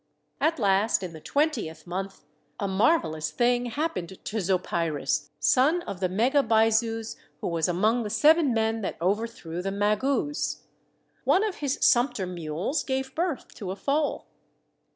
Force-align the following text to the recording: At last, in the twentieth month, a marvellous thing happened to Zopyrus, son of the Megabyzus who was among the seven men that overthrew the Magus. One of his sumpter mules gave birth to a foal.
At 0.39 0.57
last, 0.57 1.03
in 1.03 1.13
the 1.13 1.19
twentieth 1.21 1.85
month, 1.85 2.23
a 2.59 2.67
marvellous 2.67 3.29
thing 3.29 3.67
happened 3.67 4.09
to 4.23 4.37
Zopyrus, 4.41 5.29
son 5.39 5.83
of 5.83 5.99
the 5.99 6.09
Megabyzus 6.09 7.17
who 7.39 7.47
was 7.47 7.67
among 7.67 8.01
the 8.01 8.09
seven 8.09 8.51
men 8.51 8.81
that 8.81 8.97
overthrew 8.99 9.61
the 9.61 9.69
Magus. 9.69 10.63
One 11.23 11.43
of 11.43 11.57
his 11.57 11.77
sumpter 11.81 12.25
mules 12.25 12.81
gave 12.83 13.13
birth 13.13 13.53
to 13.53 13.69
a 13.69 13.75
foal. 13.75 14.25